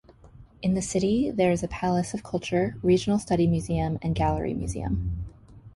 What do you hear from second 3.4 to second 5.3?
museum and gallery museum.